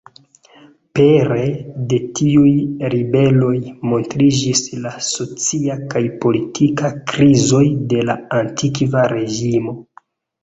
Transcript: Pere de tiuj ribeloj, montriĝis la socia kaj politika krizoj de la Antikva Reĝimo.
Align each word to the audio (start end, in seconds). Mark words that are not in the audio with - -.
Pere 0.99 1.41
de 1.91 1.97
tiuj 2.19 2.53
ribeloj, 2.93 3.51
montriĝis 3.91 4.63
la 4.85 4.93
socia 5.09 5.75
kaj 5.93 6.03
politika 6.23 6.91
krizoj 7.13 7.63
de 7.93 8.01
la 8.11 8.15
Antikva 8.39 9.05
Reĝimo. 9.13 9.75